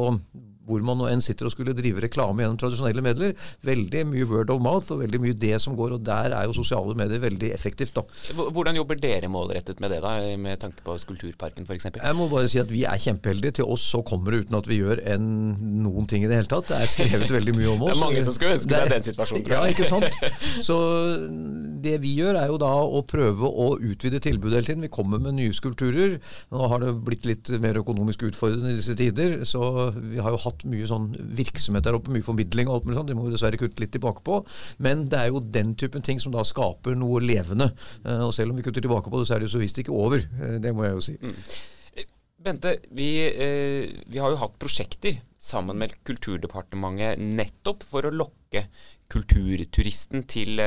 hvor 0.65 0.83
man 0.85 0.99
nå 0.99 1.09
enn 1.11 1.23
sitter 1.23 1.49
og 1.49 1.53
skulle 1.53 1.75
drive 1.77 2.03
reklame 2.03 2.43
gjennom 2.43 2.59
tradisjonelle 2.61 3.03
medier. 3.05 3.35
Veldig 3.65 4.05
mye 4.11 4.27
word 4.29 4.53
of 4.53 4.61
mouth 4.63 4.91
og 4.93 5.01
veldig 5.03 5.21
mye 5.23 5.37
det 5.37 5.55
som 5.63 5.77
går, 5.77 5.97
og 5.97 6.05
der 6.05 6.35
er 6.35 6.47
jo 6.49 6.55
sosiale 6.57 6.95
medier 6.97 7.21
veldig 7.23 7.51
effektivt. 7.55 7.95
da. 7.95 8.03
Hvordan 8.35 8.79
jobber 8.79 8.99
dere 8.99 9.29
målrettet 9.31 9.79
med 9.83 9.93
det, 9.93 10.01
da, 10.05 10.15
med 10.41 10.59
tanke 10.61 10.83
på 10.85 10.97
Skulpturparken 11.01 11.67
f.eks.? 11.67 11.89
Jeg 11.95 12.17
må 12.17 12.27
bare 12.31 12.49
si 12.51 12.61
at 12.61 12.71
vi 12.71 12.85
er 12.89 13.01
kjempeheldige. 13.01 13.59
Til 13.61 13.69
oss 13.75 13.85
så 13.85 14.01
kommer 14.05 14.33
det 14.33 14.45
uten 14.45 14.57
at 14.59 14.69
vi 14.69 14.79
gjør 14.81 15.01
en, 15.15 15.27
noen 15.85 16.09
ting 16.09 16.25
i 16.25 16.29
det 16.29 16.41
hele 16.41 16.51
tatt. 16.51 16.69
Det 16.71 16.81
er 16.81 16.91
skrevet 16.91 17.31
veldig 17.31 17.55
mye 17.57 17.71
om 17.75 17.85
oss. 17.87 17.93
Det 17.95 18.01
er 18.01 18.01
mange 18.01 18.23
som 18.25 18.33
skulle 18.35 18.55
ønske 18.57 18.69
det, 18.71 18.79
deg 18.81 18.91
den 18.91 19.05
situasjonen, 19.05 19.43
tror 19.45 19.53
jeg. 19.55 19.61
Ja, 19.61 19.75
ikke 19.75 19.87
sant. 19.87 20.17
Så 20.67 20.77
det 21.85 21.95
vi 22.03 22.15
gjør 22.17 22.39
er 22.39 22.49
jo 22.51 22.57
da 22.61 22.71
å 22.83 23.01
prøve 23.07 23.49
å 23.49 23.67
utvide 23.77 24.19
tilbudet 24.23 24.59
hele 24.59 24.69
tiden. 24.69 24.85
Vi 24.85 24.91
kommer 24.93 25.21
med 25.21 25.37
nye 25.37 25.53
skulpturer. 25.55 26.17
Nå 26.53 26.69
har 26.71 26.83
det 26.83 26.93
blitt 27.05 27.27
litt 27.29 27.51
mer 27.61 27.79
økonomisk 27.81 28.25
utfordrende 28.29 28.73
i 28.73 28.79
disse 28.79 28.95
tider, 28.97 29.37
så 29.47 29.91
vi 29.95 30.21
har 30.23 30.35
jo 30.35 30.41
hatt 30.45 30.54
hatt 30.55 30.65
mye 30.71 30.87
sånn 30.89 31.11
virksomhet 31.37 31.85
der 31.85 31.97
oppe, 31.97 32.13
mye 32.13 32.25
formidling 32.25 32.69
og 32.69 32.79
alt 32.79 32.87
mulig 32.87 32.97
sånt. 32.99 33.11
Det 33.11 33.17
må 33.17 33.27
vi 33.27 33.35
dessverre 33.35 33.59
kutte 33.59 33.83
litt 33.83 33.93
tilbake 33.95 34.23
på. 34.25 34.39
Men 34.83 35.05
det 35.11 35.21
er 35.21 35.31
jo 35.33 35.43
den 35.43 35.75
typen 35.79 36.05
ting 36.05 36.21
som 36.23 36.33
da 36.35 36.45
skaper 36.47 36.97
noe 36.99 37.21
levende. 37.23 37.71
Eh, 38.05 38.23
og 38.25 38.33
selv 38.35 38.53
om 38.53 38.59
vi 38.59 38.65
kutter 38.65 38.83
tilbake 38.85 39.11
på 39.11 39.21
det, 39.21 39.29
så 39.29 39.35
er 39.35 39.43
det 39.43 39.49
jo 39.49 39.55
så 39.57 39.63
visst 39.63 39.81
ikke 39.81 39.95
over. 39.95 40.23
Eh, 40.23 40.57
det 40.63 40.73
må 40.75 40.87
jeg 40.87 40.97
jo 40.97 41.05
si. 41.05 41.17
Mm. 41.21 41.37
Bente, 42.45 42.75
vi, 42.93 43.09
eh, 43.25 43.93
vi 44.05 44.21
har 44.21 44.33
jo 44.33 44.41
hatt 44.41 44.59
prosjekter 44.61 45.17
sammen 45.41 45.79
med 45.81 45.95
Kulturdepartementet 46.05 47.21
nettopp 47.21 47.85
for 47.89 48.05
å 48.05 48.13
lokke 48.13 48.67
kulturturisten 49.09 50.23
til 50.25 50.57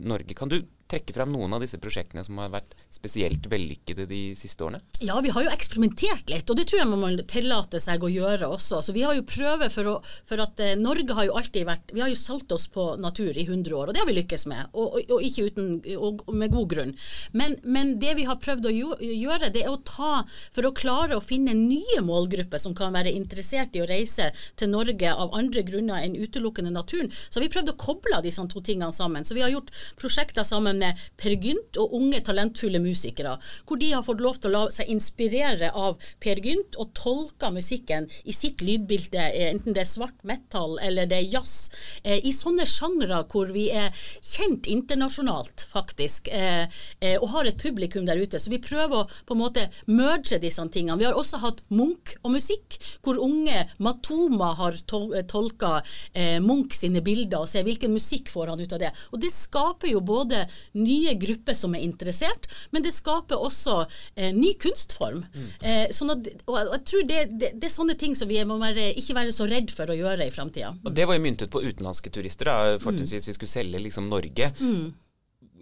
Norge. 0.00 0.36
Kan 0.36 0.48
du 0.48 0.62
trekke 0.90 1.14
fram 1.14 1.32
noen 1.34 1.54
av 1.56 1.62
disse 1.62 1.78
prosjektene 1.80 2.24
som 2.26 2.38
har 2.42 2.50
vært 2.52 2.74
spesielt 2.92 3.46
vellykkede 3.50 4.06
de 4.10 4.20
siste 4.38 4.64
årene? 4.66 4.82
Ja, 5.04 5.18
vi 5.24 5.32
har 5.34 5.46
jo 5.46 5.52
eksperimentert 5.52 6.30
litt, 6.32 6.50
og 6.50 6.58
det 6.58 6.66
tror 6.70 6.82
jeg 6.82 6.90
man 6.90 7.02
må 7.02 7.10
tillate 7.30 7.80
seg 7.82 8.02
å 8.04 8.10
gjøre 8.10 8.48
også. 8.50 8.82
Så 8.84 8.94
vi 8.96 9.04
har 9.06 9.16
jo 9.16 9.26
prøver 9.28 9.72
for, 9.72 9.90
å, 9.90 9.96
for 10.28 10.42
at 10.42 10.60
eh, 10.62 10.76
Norge 10.78 11.16
har 11.16 11.28
jo 11.28 11.36
alltid 11.38 11.66
vært 11.68 11.94
Vi 11.94 12.02
har 12.02 12.10
jo 12.10 12.18
solgt 12.18 12.52
oss 12.54 12.66
på 12.72 12.94
natur 13.00 13.36
i 13.36 13.46
100 13.46 13.74
år, 13.76 13.90
og 13.90 13.94
det 13.94 14.02
har 14.02 14.08
vi 14.08 14.16
lykkes 14.18 14.46
med. 14.50 14.70
Og, 14.72 14.98
og, 14.98 15.14
og 15.16 15.26
ikke 15.26 15.48
uten, 15.50 15.70
og, 15.96 16.24
med 16.34 16.54
god 16.54 16.68
grunn. 16.74 16.94
Men, 17.36 17.56
men, 17.64 17.96
det 18.00 18.16
vi 18.18 18.26
har 18.28 18.40
prøvd 18.40 18.68
å 18.70 18.74
gjøre, 18.74 19.52
det 19.54 19.64
er 19.64 19.72
å 19.72 19.80
ta 19.86 20.22
For 20.54 20.66
å 20.66 20.72
klare 20.76 21.16
å 21.16 21.22
finne 21.24 21.52
nye 21.56 22.00
målgrupper 22.04 22.60
som 22.60 22.74
kan 22.76 22.94
være 22.94 23.12
interessert 23.14 23.76
i 23.76 23.82
å 23.82 23.88
reise 23.88 24.30
til 24.60 24.70
Norge 24.72 25.10
av 25.10 25.34
andre 25.36 25.62
grunner 25.66 26.02
enn 26.04 26.16
utelukkende 26.18 26.72
naturen, 26.72 27.10
så 27.28 27.38
har 27.38 27.46
vi 27.46 27.52
prøvd 27.52 27.72
å 27.72 27.78
koble 27.80 28.20
disse 28.24 28.42
to 28.50 28.62
tingene 28.64 28.92
sammen. 28.94 29.26
Så 29.26 29.36
vi 29.36 29.44
har 29.44 29.52
gjort 29.52 29.72
prosjekter 30.00 30.46
sammen 30.46 30.79
med 30.80 31.00
Per 31.20 31.36
Gynt 31.36 31.78
og 31.80 31.94
unge 31.96 32.22
talentfulle 32.26 32.80
musikere, 32.82 33.36
hvor 33.66 33.80
de 33.80 33.92
har 33.92 34.04
fått 34.06 34.22
lov 34.24 34.40
til 34.40 34.50
å 34.50 34.54
la 34.56 34.74
seg 34.74 34.90
inspirere 34.92 35.70
av 35.76 36.00
Per 36.22 36.40
Gynt 36.44 36.78
og 36.80 36.92
tolke 36.98 37.50
musikken 37.54 38.08
i 38.24 38.34
sitt 38.36 38.64
lydbilde, 38.64 39.20
eh, 39.20 39.50
enten 39.50 39.76
det 39.76 39.84
er 39.84 39.90
svart 39.90 40.24
metal 40.26 40.78
eller 40.82 41.08
det 41.10 41.18
er 41.18 41.30
jazz, 41.36 41.70
eh, 42.04 42.20
i 42.24 42.32
sånne 42.34 42.66
sjangre 42.68 43.22
hvor 43.30 43.52
vi 43.52 43.68
er 43.70 43.90
kjent 44.20 44.68
internasjonalt, 44.70 45.66
faktisk, 45.72 46.28
eh, 46.32 46.66
og 47.20 47.28
har 47.34 47.46
et 47.46 47.58
publikum 47.58 48.06
der 48.06 48.20
ute. 48.20 48.38
Så 48.40 48.50
vi 48.50 48.58
prøver 48.58 49.04
å 49.04 49.08
på 49.26 49.34
en 49.34 49.42
måte 49.42 49.68
merge 49.86 50.40
disse 50.40 50.62
tingene. 50.70 50.98
Vi 50.98 51.04
har 51.04 51.14
også 51.14 51.40
hatt 51.40 51.62
Munch 51.70 52.16
og 52.24 52.32
musikk, 52.32 52.78
hvor 53.02 53.18
unge 53.18 53.68
Matoma 53.78 54.54
har 54.56 54.72
tolka 54.86 55.82
Munch 56.40 56.74
sine 56.74 57.00
bilder 57.00 57.40
og 57.44 57.48
ser 57.48 57.64
hvilken 57.64 57.92
musikk 57.92 58.28
får 58.28 58.52
han 58.52 58.60
ut 58.60 58.72
av 58.72 58.82
det. 58.82 58.92
Og 59.12 59.20
det 59.20 59.32
skaper 59.32 59.90
jo 59.92 60.00
både 60.00 60.46
nye 60.78 61.14
grupper 61.20 61.56
som 61.58 61.74
er 61.74 61.84
interessert, 61.86 62.48
men 62.70 62.84
det 62.84 62.92
skaper 62.94 63.40
også 63.40 63.82
eh, 64.14 64.30
ny 64.36 64.54
kunstform. 64.60 65.24
Mm. 65.34 65.50
Eh, 65.60 65.84
sånn 65.94 66.14
at, 66.14 66.30
og 66.46 66.58
jeg 66.60 66.82
tror 66.92 67.06
det, 67.10 67.20
det, 67.34 67.52
det, 67.56 67.68
er 67.68 67.74
sånne 67.74 67.98
ting 68.00 68.16
som 68.18 68.30
vi 68.30 68.40
må 68.46 68.60
være, 68.62 68.90
ikke 69.00 69.18
være 69.18 69.34
så 69.36 69.48
redd 69.50 69.72
for 69.74 69.90
å 69.90 69.98
gjøre 69.98 70.28
i 70.28 70.34
framtida. 70.34 70.72
Det 70.90 71.06
var 71.08 71.18
jo 71.18 71.26
myntet 71.26 71.52
på 71.52 71.62
utenlandske 71.64 72.12
turister, 72.14 72.50
da, 72.50 72.80
fortrinnsvis 72.82 73.26
mm. 73.26 73.30
vi 73.30 73.38
skulle 73.38 73.56
selge 73.58 73.86
liksom 73.88 74.10
Norge. 74.12 74.52
Mm 74.60 74.90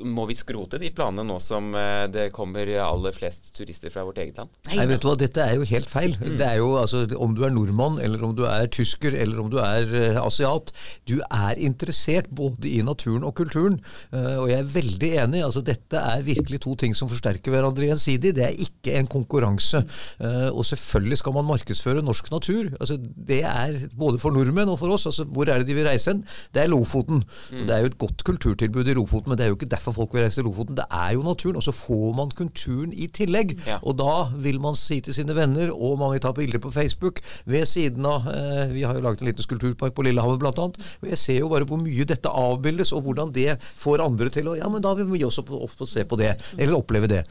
må 0.07 0.27
vi 0.29 0.37
skrote 0.39 0.79
de 0.81 0.91
planene 0.95 1.25
nå 1.27 1.39
som 1.43 1.73
eh, 1.77 2.07
det 2.13 2.29
kommer 2.35 2.69
aller 2.83 3.15
flest 3.15 3.51
turister 3.57 3.91
fra 3.93 4.05
vårt 4.07 4.21
eget 4.23 4.39
land? 4.39 4.53
Nei, 4.71 4.87
vet 4.91 5.03
du 5.03 5.09
hva, 5.09 5.17
Dette 5.19 5.43
er 5.43 5.57
jo 5.59 5.67
helt 5.69 5.91
feil. 5.91 6.15
Mm. 6.21 6.37
Det 6.39 6.47
er 6.47 6.59
jo, 6.61 6.69
altså, 6.81 7.03
Om 7.19 7.35
du 7.37 7.45
er 7.47 7.55
nordmann, 7.55 7.99
eller 8.03 8.23
om 8.25 8.35
du 8.37 8.45
er 8.49 8.69
tysker, 8.71 9.17
eller 9.19 9.41
om 9.43 9.51
du 9.51 9.59
er 9.63 9.91
uh, 9.91 10.21
asiat. 10.23 10.73
Du 11.09 11.19
er 11.25 11.59
interessert 11.59 12.29
både 12.31 12.69
i 12.71 12.81
naturen 12.87 13.27
og 13.27 13.35
kulturen. 13.39 13.79
Uh, 14.13 14.45
og 14.45 14.47
jeg 14.53 14.59
er 14.61 14.73
veldig 14.75 15.11
enig. 15.25 15.43
altså 15.45 15.63
Dette 15.67 16.03
er 16.13 16.27
virkelig 16.27 16.63
to 16.65 16.77
ting 16.79 16.95
som 16.97 17.11
forsterker 17.11 17.55
hverandre 17.55 17.91
gjensidig. 17.91 18.35
Det 18.39 18.47
er 18.47 18.63
ikke 18.69 18.99
en 19.01 19.11
konkurranse. 19.11 19.83
Uh, 20.23 20.49
og 20.53 20.65
selvfølgelig 20.69 21.23
skal 21.23 21.37
man 21.39 21.49
markedsføre 21.49 22.05
norsk 22.07 22.31
natur. 22.35 22.73
altså 22.79 22.99
Det 22.99 23.43
er 23.43 23.81
både 23.99 24.23
for 24.23 24.35
nordmenn 24.35 24.71
og 24.71 24.79
for 24.83 24.95
oss. 24.95 25.09
altså 25.11 25.27
Hvor 25.27 25.49
er 25.49 25.63
det 25.63 25.71
de 25.71 25.79
vil 25.79 25.89
reise 25.89 26.13
hen? 26.13 26.25
Det 26.55 26.63
er 26.63 26.73
Lofoten. 26.73 27.25
Mm. 27.51 27.67
Det 27.67 27.75
er 27.75 27.83
jo 27.83 27.93
et 27.93 27.99
godt 27.99 28.25
kulturtilbud 28.25 28.89
i 28.89 28.97
Lofoten, 28.99 29.33
men 29.33 29.39
det 29.39 29.47
er 29.47 29.53
jo 29.53 29.59
ikke 29.59 29.73
derfor 29.73 29.88
derfor 29.89 30.05
folk 30.05 30.15
vil 30.15 30.25
reise 30.25 30.41
til 30.41 30.47
Lofoten. 30.49 30.77
Det 30.79 30.87
er 30.91 31.15
jo 31.17 31.25
naturen. 31.27 31.57
Og 31.57 31.65
så 31.65 31.73
får 31.75 32.15
man 32.17 32.33
kulturen 32.37 32.93
i 32.93 33.09
tillegg. 33.09 33.57
Ja. 33.67 33.79
Og 33.83 33.99
da 33.99 34.29
vil 34.37 34.61
man 34.61 34.77
si 34.79 35.01
til 35.05 35.15
sine 35.17 35.37
venner, 35.37 35.73
og 35.73 35.99
mange 36.01 36.21
tar 36.23 36.37
bilder 36.37 36.63
på 36.63 36.73
Facebook 36.75 37.21
ved 37.49 37.67
siden 37.67 38.07
av 38.07 38.29
eh, 38.33 38.73
Vi 38.75 38.85
har 38.87 38.99
jo 38.99 39.05
laget 39.05 39.23
en 39.23 39.31
liten 39.31 39.47
skulpturpark 39.47 39.95
på 39.97 40.05
Lillehammer 40.07 40.39
bl.a. 40.41 40.69
Jeg 41.09 41.19
ser 41.19 41.41
jo 41.43 41.53
bare 41.53 41.69
hvor 41.69 41.81
mye 41.81 42.07
dette 42.09 42.29
avbildes, 42.29 42.93
og 42.93 43.07
hvordan 43.07 43.33
det 43.35 43.59
får 43.79 44.05
andre 44.05 44.33
til 44.35 44.51
å 44.53 44.57
Ja, 44.59 44.69
men 44.73 44.83
da 44.83 44.95
vil 44.99 45.09
vi 45.11 45.25
også 45.27 45.45
og 45.49 45.87
se 45.89 46.05
på 46.09 46.19
det. 46.19 46.35
Eller 46.59 46.77
oppleve 46.77 47.11
det. 47.11 47.23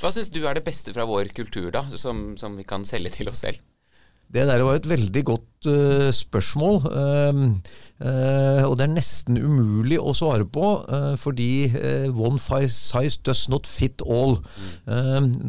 Hva 0.00 0.10
syns 0.12 0.32
du 0.32 0.42
er 0.46 0.56
det 0.56 0.66
beste 0.66 0.94
fra 0.96 1.06
vår 1.08 1.30
kultur, 1.36 1.70
da, 1.74 1.86
som, 2.00 2.34
som 2.40 2.56
vi 2.58 2.66
kan 2.66 2.84
selge 2.88 3.14
til 3.20 3.30
oss 3.30 3.44
selv? 3.46 3.62
Det 4.26 4.42
der 4.48 4.62
var 4.66 4.74
et 4.74 4.88
veldig 4.90 5.22
godt 5.22 5.44
uh, 5.68 6.10
spørsmål. 6.14 6.82
Uh, 7.96 8.60
og 8.68 8.74
det 8.76 8.84
er 8.84 8.92
nesten 8.92 9.38
umulig 9.40 9.96
å 9.96 10.12
svare 10.12 10.44
på, 10.52 10.66
uh, 10.84 11.14
fordi 11.16 11.70
one 12.12 12.36
size 12.36 13.16
does 13.24 13.46
not 13.48 13.66
fit 13.66 14.02
all. 14.04 14.36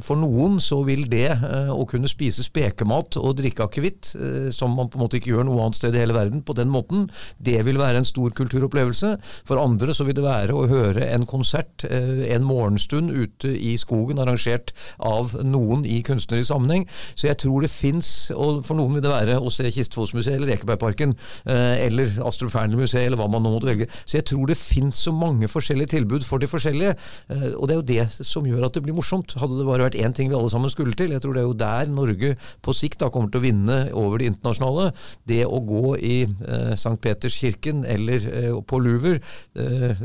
for 0.02 0.16
noen 0.20 0.58
så 0.64 0.80
vil 0.88 1.04
det 1.12 1.28
å 1.74 1.84
kunne 1.90 2.10
spise 2.10 2.46
spekemat 2.46 3.18
og 3.20 3.36
drikke 3.38 3.68
akevitt, 3.68 4.14
som 4.56 4.74
man 4.78 4.90
på 4.90 4.98
en 4.98 5.04
måte 5.04 5.20
ikke 5.20 5.34
gjør 5.34 5.48
noe 5.48 5.66
annet 5.66 5.78
sted 5.78 5.96
i 5.96 6.02
hele 6.02 6.16
verden, 6.16 6.42
på 6.46 6.56
den 6.58 6.72
måten, 6.72 7.08
det 7.38 7.60
vil 7.68 7.80
være 7.80 8.02
en 8.02 8.08
stor 8.08 8.32
kulturopplevelse. 8.38 9.14
For 9.48 9.62
andre 9.62 9.96
så 9.96 10.08
vil 10.08 10.18
det 10.18 10.26
være 10.26 10.56
å 10.56 10.68
høre 10.72 11.06
en 11.12 11.28
konsert 11.30 11.86
en 11.88 12.48
morgenstund 12.48 13.12
ute 13.12 13.52
i 13.54 13.76
skogen, 13.82 14.22
arrangert 14.24 14.74
av 14.98 15.36
noen 15.46 15.86
i 15.86 16.00
kunstnerisk 16.06 16.52
sammenheng. 16.54 16.88
Så 17.16 17.30
jeg 17.30 17.42
tror 17.44 17.66
det 17.66 17.74
fins, 17.74 18.32
og 18.36 18.64
for 18.68 18.80
noen 18.80 18.98
vil 18.98 19.06
det 19.06 19.14
være 19.14 19.40
å 19.42 19.54
se 19.54 19.68
Kistfossmuseet 20.08 20.40
eller 20.40 20.54
Ekebergparken, 20.56 21.16
eller 21.48 22.12
Astrup 22.28 22.52
Fearnley-museet, 22.54 23.06
eller 23.08 23.20
hva 23.20 23.28
man 23.32 23.44
nå 23.44 23.52
måtte 23.54 23.70
velge. 23.70 23.88
Så 24.06 24.20
jeg 24.20 24.28
tror 24.30 24.48
det 24.50 24.58
finnes 24.60 25.00
så 25.08 25.14
mange 25.16 25.50
forskjellige 25.52 25.94
tilbud 25.96 26.26
for 26.28 26.42
de 26.42 26.50
forskjellige. 26.50 26.96
Eh, 27.34 27.50
og 27.56 27.68
det 27.68 27.76
er 27.76 27.80
jo 27.80 27.88
det 27.92 28.26
som 28.28 28.48
gjør 28.48 28.68
at 28.68 28.78
det 28.78 28.84
blir 28.86 28.96
morsomt. 28.98 29.36
Hadde 29.40 29.60
det 29.60 29.68
bare 29.68 29.88
vært 29.88 30.00
én 30.00 30.16
ting 30.16 30.32
vi 30.32 30.38
alle 30.38 30.52
sammen 30.54 30.72
skulle 30.74 30.96
til, 30.98 31.14
jeg 31.14 31.24
tror 31.24 31.36
det 31.36 31.44
er 31.44 31.50
jo 31.50 31.58
der 31.58 31.92
Norge 31.92 32.34
på 32.66 32.76
sikt 32.76 33.02
da 33.04 33.12
kommer 33.14 33.32
til 33.32 33.42
å 33.42 33.46
vinne 33.46 33.80
over 33.98 34.22
det 34.22 34.32
internasjonale. 34.32 34.92
Det 35.28 35.44
å 35.48 35.62
gå 35.68 35.96
i 35.98 36.18
eh, 36.26 36.74
St. 36.76 36.96
Peterskirken 37.04 37.84
eller 37.88 38.28
eh, 38.32 38.50
på 38.68 38.82
Luver 38.84 39.20
eh, 39.20 40.04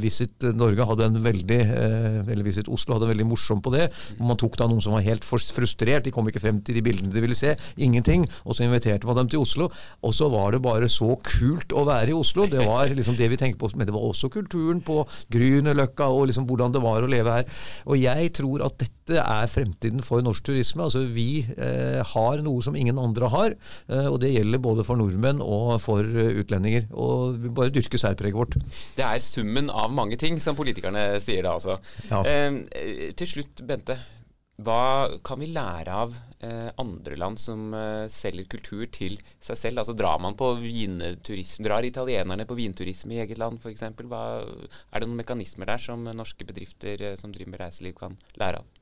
Visit 0.00 0.46
Norge 0.56 0.86
hadde 0.88 1.10
en 1.10 1.20
veldig 1.24 1.60
eh, 1.64 2.20
eller 2.26 2.46
Visit 2.46 2.70
Oslo 2.72 2.96
hadde 2.96 3.08
en 3.08 3.14
veldig 3.14 3.28
morsom 3.28 3.62
på 3.64 3.72
det. 3.74 3.88
Man 4.20 4.38
tok 4.40 4.58
da 4.58 4.68
noen 4.70 4.82
som 4.84 4.96
var 4.96 5.06
helt 5.06 5.26
frustrert, 5.26 6.06
de 6.06 6.14
kom 6.14 6.28
ikke 6.30 6.42
frem 6.42 6.60
til 6.64 6.78
de 6.78 6.84
bildene 6.86 7.14
de 7.14 7.22
ville 7.24 7.36
se. 7.38 7.54
Ingenting. 7.76 8.26
Og 8.44 8.56
så 8.56 8.66
inviterte 8.66 9.08
man 9.08 9.15
dem 9.18 9.30
til 9.32 9.42
Oslo. 9.44 9.68
Og 10.06 10.14
så 10.16 10.28
var 10.32 10.54
det 10.54 10.62
bare 10.64 10.90
så 10.92 11.14
kult 11.24 11.74
å 11.76 11.86
være 11.88 12.12
i 12.12 12.16
Oslo. 12.16 12.46
Det 12.50 12.64
var 12.66 12.92
liksom 12.92 13.18
det 13.18 13.30
vi 13.32 13.40
tenkte 13.40 13.60
på. 13.62 13.70
Men 13.76 13.88
det 13.88 13.94
var 13.96 14.06
også 14.06 14.30
kulturen 14.32 14.82
på 14.84 15.02
Grünerløkka 15.32 16.08
og 16.12 16.28
liksom 16.30 16.48
hvordan 16.48 16.74
det 16.74 16.84
var 16.84 17.04
å 17.04 17.10
leve 17.10 17.38
her. 17.38 17.50
Og 17.86 18.00
jeg 18.00 18.32
tror 18.36 18.64
at 18.66 18.78
dette 18.82 19.20
er 19.22 19.50
fremtiden 19.50 20.02
for 20.04 20.24
norsk 20.24 20.48
turisme. 20.48 20.86
Altså 20.86 21.04
Vi 21.10 21.46
eh, 21.56 22.02
har 22.14 22.42
noe 22.44 22.64
som 22.64 22.76
ingen 22.78 22.98
andre 23.02 23.30
har. 23.32 23.56
Eh, 23.88 24.08
og 24.10 24.20
det 24.22 24.34
gjelder 24.34 24.62
både 24.62 24.86
for 24.86 25.00
nordmenn 25.00 25.42
og 25.44 25.76
for 25.84 26.02
uh, 26.02 26.40
utlendinger. 26.40 26.88
Og 26.94 27.38
vi 27.42 27.52
bare 27.54 27.74
dyrker 27.74 28.00
særpreget 28.00 28.38
vårt. 28.38 28.58
Det 28.96 29.04
er 29.06 29.22
summen 29.22 29.70
av 29.70 29.94
mange 29.94 30.18
ting, 30.20 30.40
som 30.42 30.58
politikerne 30.58 31.08
sier 31.24 31.46
da 31.46 31.56
altså. 31.56 31.78
Ja. 32.10 32.22
Eh, 32.26 33.12
til 33.16 33.34
slutt, 33.36 33.64
Bente. 33.66 33.98
Hva 34.56 35.18
kan 35.20 35.36
vi 35.42 35.50
lære 35.52 35.92
av 35.92 36.14
eh, 36.40 36.70
andre 36.80 37.18
land 37.20 37.36
som 37.40 37.74
eh, 37.76 38.06
selger 38.08 38.48
kultur 38.48 38.86
til 38.88 39.18
seg 39.44 39.58
selv? 39.60 39.82
Altså 39.82 39.92
Drar 39.92 40.16
man 40.22 40.38
på 40.38 40.48
vinturisme, 40.62 41.66
drar 41.66 41.84
italienerne 41.84 42.46
på 42.48 42.56
vinturisme 42.56 43.18
i 43.18 43.20
eget 43.20 43.36
land 43.42 43.60
f.eks.? 43.60 43.84
Er 43.84 43.92
det 43.92 45.04
noen 45.04 45.20
mekanismer 45.20 45.68
der 45.68 45.82
som 45.82 46.08
norske 46.08 46.48
bedrifter 46.48 47.04
eh, 47.04 47.18
som 47.20 47.36
driver 47.36 47.52
med 47.52 47.64
reiseliv 47.66 47.98
kan 48.00 48.16
lære 48.40 48.62
av? 48.62 48.75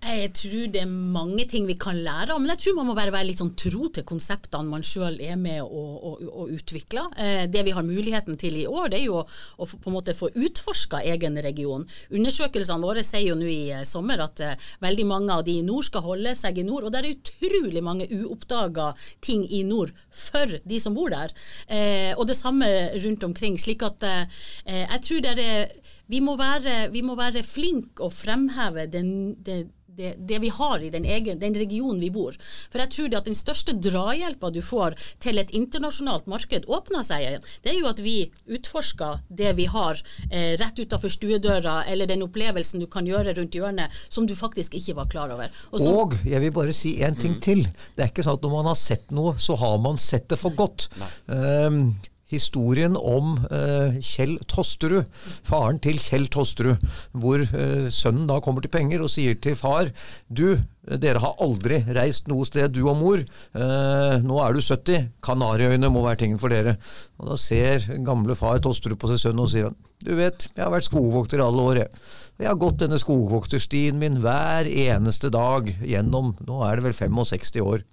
Jeg 0.00 0.30
tror 0.38 0.70
det 0.72 0.82
er 0.82 0.90
mange 0.90 1.44
ting 1.50 1.66
vi 1.68 1.76
kan 1.80 1.98
lære 2.00 2.32
av, 2.34 2.40
men 2.40 2.52
jeg 2.54 2.62
tror 2.64 2.78
man 2.78 2.88
må 2.88 2.96
bare 2.96 3.12
være 3.14 3.28
litt 3.28 3.42
sånn 3.42 3.52
tro 3.58 3.90
til 3.92 4.06
konseptene 4.08 4.70
man 4.70 4.84
sjøl 4.86 5.18
er 5.20 5.36
med 5.40 5.60
å, 5.62 5.82
å, 6.10 6.12
å 6.42 6.46
utvikle. 6.54 7.06
Eh, 7.20 7.44
det 7.52 7.64
vi 7.66 7.74
har 7.76 7.86
muligheten 7.86 8.38
til 8.40 8.56
i 8.62 8.66
år, 8.68 8.88
det 8.92 9.00
er 9.00 9.06
jo 9.08 9.18
å, 9.20 9.24
å 9.60 9.68
på 9.70 9.90
en 9.90 9.96
måte 9.96 10.16
få 10.16 10.30
utforska 10.32 11.02
egen 11.12 11.36
region. 11.44 11.86
Undersøkelsene 12.10 12.86
våre 12.86 13.04
sier 13.06 13.28
jo 13.28 13.38
nå 13.38 13.48
i 13.50 13.60
eh, 13.74 13.84
sommer 13.88 14.24
at 14.24 14.40
eh, 14.44 14.68
veldig 14.82 15.06
mange 15.10 15.36
av 15.36 15.44
de 15.46 15.58
i 15.60 15.66
nord 15.66 15.88
skal 15.90 16.06
holde 16.06 16.34
seg 16.38 16.60
i 16.60 16.66
nord. 16.66 16.88
Og 16.88 16.94
det 16.94 17.02
er 17.02 17.12
utrolig 17.12 17.84
mange 17.84 18.08
uoppdaga 18.08 18.90
ting 19.24 19.44
i 19.46 19.62
nord 19.68 19.92
for 20.10 20.58
de 20.64 20.80
som 20.82 20.96
bor 20.96 21.12
der. 21.12 21.34
Eh, 21.68 22.12
og 22.16 22.26
det 22.30 22.38
samme 22.38 22.68
rundt 23.04 23.24
omkring. 23.26 23.58
slik 23.60 23.84
at 23.86 24.02
eh, 24.06 24.24
jeg 24.64 25.04
tror 25.06 25.24
det 25.24 25.36
er 25.38 25.79
vi 26.10 26.22
må 26.24 26.36
være, 26.40 26.88
vi 26.94 27.04
må 27.06 27.16
være 27.18 27.44
flinke 27.46 28.06
og 28.06 28.14
fremheve 28.16 28.86
den, 28.90 29.12
det, 29.46 29.62
det, 30.00 30.14
det, 30.18 30.38
vi 30.38 30.48
har 30.48 30.82
i 30.82 30.90
den, 30.90 31.04
egen, 31.04 31.38
den, 31.40 31.54
regionen 31.54 32.00
vi 32.00 32.10
bor. 32.14 32.36
For 32.72 32.82
jeg 32.82 32.92
tror 32.94 33.10
det 33.10 33.18
at 33.20 33.28
den 33.28 33.38
største 33.38 33.74
drahjelpa 33.76 34.50
du 34.54 34.60
får 34.64 34.96
til 35.22 35.40
et 35.42 35.52
internasjonalt 35.56 36.28
marked 36.30 36.68
åpner 36.70 37.04
seg, 37.06 37.26
igjen, 37.26 37.48
det 37.64 37.72
er 37.72 37.78
jo 37.80 37.90
at 37.90 38.02
vi 38.04 38.16
utforsker 38.50 39.22
det 39.40 39.54
vi 39.58 39.66
har 39.70 40.00
eh, 40.30 40.54
rett 40.60 40.80
utafor 40.80 41.12
stuedøra, 41.12 41.80
eller 41.90 42.10
den 42.10 42.24
opplevelsen 42.26 42.82
du 42.82 42.88
kan 42.90 43.08
gjøre 43.08 43.36
rundt 43.38 43.56
hjørnet 43.56 44.00
som 44.08 44.28
du 44.28 44.36
faktisk 44.38 44.76
ikke 44.78 44.96
var 44.98 45.10
klar 45.12 45.34
over. 45.34 45.52
Og, 45.70 45.82
så, 45.82 45.90
og 45.90 46.16
jeg 46.28 46.42
vil 46.46 46.54
bare 46.54 46.76
si 46.76 46.96
en 47.04 47.18
ting 47.18 47.36
mm. 47.36 47.42
til. 47.44 47.66
Det 47.96 48.06
er 48.06 48.14
ikke 48.14 48.26
sånn 48.26 48.40
at 48.40 48.46
når 48.46 48.56
man 48.56 48.72
har 48.72 48.80
sett 48.80 49.10
noe, 49.14 49.36
så 49.40 49.58
har 49.60 49.76
man 49.82 50.00
sett 50.00 50.30
det 50.30 50.40
for 50.40 50.54
godt. 50.56 50.88
Um, 51.26 51.92
historien 52.30 52.96
om 52.96 53.36
eh, 53.50 53.98
Kjell 54.04 54.36
Tosterud, 54.50 55.08
faren 55.46 55.80
til 55.82 56.00
Kjell 56.02 56.28
Tosterud, 56.32 56.82
hvor 57.12 57.42
eh, 57.42 57.88
sønnen 57.94 58.28
da 58.30 58.40
kommer 58.44 58.64
til 58.64 58.72
penger 58.72 59.04
og 59.04 59.12
sier 59.12 59.38
til 59.42 59.58
far 59.58 59.90
du, 60.28 60.60
dere 60.80 61.22
har 61.22 61.36
aldri 61.42 61.82
reist 61.94 62.30
noe 62.30 62.46
sted, 62.48 62.72
du 62.74 62.82
og 62.86 62.96
mor. 62.98 63.20
Eh, 63.20 64.16
nå 64.24 64.40
er 64.42 64.56
du 64.56 64.62
70. 64.62 65.10
Kanariøyene 65.24 65.92
må 65.92 66.04
være 66.06 66.24
tingen 66.24 66.40
for 66.40 66.52
dere. 66.52 66.76
Og 67.20 67.30
Da 67.32 67.38
ser 67.40 67.84
gamle 68.06 68.38
far 68.38 68.62
Tosterud 68.62 68.98
på 69.00 69.10
sin 69.10 69.22
sønn 69.22 69.42
og 69.42 69.50
sier 69.52 69.70
han, 69.70 69.78
du 70.00 70.14
vet, 70.16 70.46
jeg 70.54 70.64
har 70.64 70.72
vært 70.72 70.88
skogvokter 70.88 71.42
alle 71.44 71.64
år, 71.70 71.82
jeg. 71.82 72.02
Og 72.38 72.44
jeg 72.46 72.48
har 72.48 72.60
gått 72.62 72.78
denne 72.80 72.96
skogvokterstien 72.96 73.98
min 74.00 74.22
hver 74.24 74.64
eneste 74.64 75.28
dag 75.28 75.66
gjennom, 75.84 76.32
nå 76.48 76.62
er 76.64 76.80
det 76.80 76.86
vel 76.86 76.96
65 76.96 77.60
år. 77.60 77.84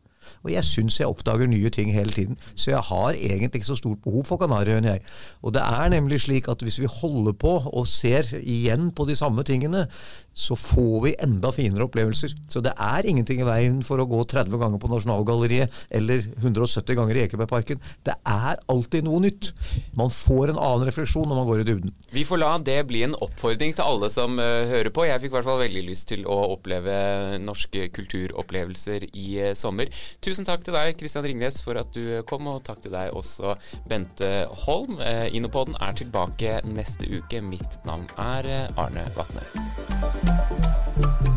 Og 0.43 0.51
jeg 0.53 0.63
syns 0.67 0.99
jeg 0.99 1.09
oppdager 1.09 1.49
nye 1.49 1.69
ting 1.73 1.93
hele 1.93 2.11
tiden. 2.11 2.37
Så 2.55 2.71
jeg 2.71 2.83
har 2.89 3.17
egentlig 3.17 3.61
ikke 3.61 3.71
så 3.71 3.79
stort 3.79 4.03
behov 4.03 4.25
for 4.25 4.41
Kanariøyene, 4.41 4.97
jeg. 4.97 5.01
Og 5.41 5.53
det 5.53 5.61
er 5.61 5.89
nemlig 5.93 6.21
slik 6.21 6.47
at 6.47 6.61
hvis 6.61 6.79
vi 6.79 6.89
holder 7.01 7.31
på 7.31 7.57
og 7.73 7.87
ser 7.87 8.29
igjen 8.41 8.91
på 8.91 9.05
de 9.09 9.15
samme 9.15 9.43
tingene, 9.43 9.87
så 10.37 10.55
får 10.55 10.97
vi 11.03 11.15
enda 11.23 11.49
finere 11.51 11.87
opplevelser. 11.87 12.35
Så 12.51 12.61
det 12.61 12.75
er 12.77 13.07
ingenting 13.09 13.41
i 13.41 13.47
veien 13.47 13.79
for 13.85 13.97
å 13.97 14.05
gå 14.05 14.19
30 14.29 14.53
ganger 14.61 14.81
på 14.81 14.89
Nasjonalgalleriet 14.91 15.73
eller 15.97 16.27
170 16.37 16.97
ganger 16.99 17.17
i 17.17 17.23
Ekebergparken. 17.25 17.81
Det 18.05 18.13
er 18.21 18.61
alltid 18.69 19.07
noe 19.07 19.23
nytt. 19.23 19.49
Man 19.97 20.13
får 20.13 20.53
en 20.53 20.61
annen 20.61 20.85
refleksjon 20.85 21.25
når 21.25 21.39
man 21.41 21.49
går 21.49 21.63
i 21.63 21.67
dybden. 21.71 21.95
Vi 22.13 22.25
får 22.27 22.41
la 22.43 22.51
det 22.61 22.77
bli 22.89 23.01
en 23.07 23.17
oppfordring 23.17 23.73
til 23.77 23.87
alle 23.87 24.11
som 24.13 24.37
uh, 24.37 24.67
hører 24.69 24.91
på. 24.93 25.07
Jeg 25.09 25.23
fikk 25.23 25.33
i 25.33 25.37
hvert 25.39 25.49
fall 25.49 25.63
veldig 25.63 25.83
lyst 25.89 26.07
til 26.13 26.27
å 26.29 26.37
oppleve 26.53 26.93
norske 27.41 27.89
kulturopplevelser 27.97 29.09
i 29.09 29.27
uh, 29.41 29.51
sommer. 29.57 29.89
Tusen 30.21 30.45
takk 30.45 30.67
til 30.67 30.77
deg, 30.77 30.93
Kristian 31.01 31.25
Ringnes, 31.25 31.63
for 31.65 31.81
at 31.81 31.89
du 31.97 32.21
kom, 32.29 32.45
og 32.53 32.61
takk 32.67 32.85
til 32.85 32.93
deg 32.93 33.17
også, 33.17 33.57
Bente 33.89 34.45
Holm. 34.67 34.99
Uh, 35.01 35.25
Innopoden 35.33 35.77
er 35.81 35.97
tilbake 35.97 36.59
neste 36.69 37.09
uke. 37.09 37.41
Mitt 37.41 37.81
navn 37.89 38.05
er 38.21 38.69
Arne 38.77 39.09
Vatne. 39.17 40.26
Thank 40.27 41.27
you. 41.27 41.36